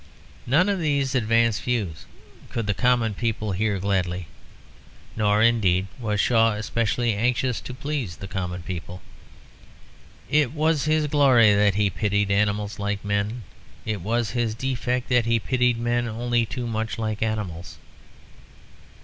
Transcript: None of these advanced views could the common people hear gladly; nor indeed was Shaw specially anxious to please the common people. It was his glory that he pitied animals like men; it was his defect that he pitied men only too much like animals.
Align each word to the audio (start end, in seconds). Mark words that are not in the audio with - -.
None 0.47 0.67
of 0.67 0.79
these 0.79 1.13
advanced 1.13 1.61
views 1.61 2.07
could 2.49 2.65
the 2.65 2.73
common 2.73 3.13
people 3.13 3.51
hear 3.51 3.77
gladly; 3.77 4.25
nor 5.15 5.43
indeed 5.43 5.85
was 5.99 6.19
Shaw 6.19 6.59
specially 6.61 7.13
anxious 7.13 7.61
to 7.61 7.71
please 7.75 8.15
the 8.17 8.27
common 8.27 8.63
people. 8.63 9.03
It 10.27 10.53
was 10.53 10.85
his 10.85 11.05
glory 11.05 11.53
that 11.53 11.75
he 11.75 11.91
pitied 11.91 12.31
animals 12.31 12.79
like 12.79 13.05
men; 13.05 13.43
it 13.85 14.01
was 14.01 14.31
his 14.31 14.55
defect 14.55 15.07
that 15.09 15.27
he 15.27 15.37
pitied 15.39 15.77
men 15.77 16.07
only 16.07 16.47
too 16.47 16.65
much 16.65 16.97
like 16.97 17.21
animals. 17.21 17.77